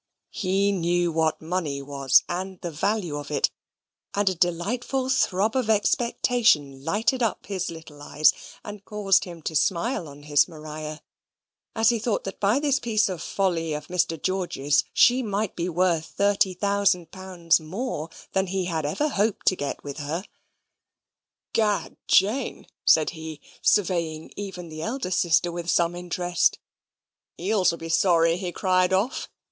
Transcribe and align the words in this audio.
He 0.31 0.71
knew 0.71 1.11
what 1.11 1.43
money 1.43 1.79
was, 1.83 2.23
and 2.27 2.59
the 2.61 2.71
value 2.71 3.17
of 3.17 3.29
it: 3.29 3.51
and 4.15 4.29
a 4.29 4.33
delightful 4.33 5.09
throb 5.09 5.55
of 5.55 5.69
expectation 5.69 6.83
lighted 6.83 7.21
up 7.21 7.45
his 7.45 7.69
little 7.69 8.01
eyes, 8.01 8.33
and 8.63 8.83
caused 8.83 9.25
him 9.25 9.43
to 9.43 9.55
smile 9.55 10.07
on 10.07 10.23
his 10.23 10.47
Maria, 10.47 11.03
as 11.75 11.89
he 11.89 11.99
thought 11.99 12.23
that 12.23 12.39
by 12.39 12.59
this 12.59 12.79
piece 12.79 13.09
of 13.09 13.21
folly 13.21 13.73
of 13.75 13.89
Mr. 13.89 14.19
George's 14.19 14.85
she 14.91 15.21
might 15.21 15.55
be 15.55 15.69
worth 15.69 16.05
thirty 16.07 16.55
thousand 16.55 17.11
pounds 17.11 17.59
more 17.59 18.09
than 18.31 18.47
he 18.47 18.65
had 18.65 18.87
ever 18.87 19.07
hoped 19.07 19.45
to 19.45 19.55
get 19.55 19.83
with 19.83 19.97
her. 19.99 20.23
"Gad! 21.53 21.95
Jane," 22.07 22.65
said 22.85 23.11
he, 23.11 23.39
surveying 23.61 24.31
even 24.35 24.69
the 24.69 24.81
elder 24.81 25.11
sister 25.11 25.51
with 25.51 25.69
some 25.69 25.93
interest, 25.93 26.57
"Eels 27.39 27.69
will 27.69 27.77
be 27.77 27.87
sorry 27.89 28.37
he 28.37 28.51
cried 28.51 28.93
off. 28.93 29.29